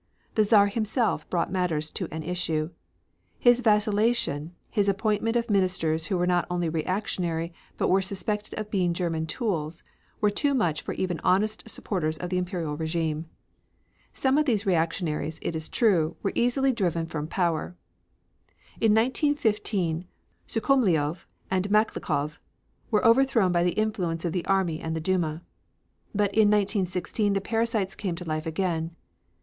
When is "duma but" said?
24.99-26.33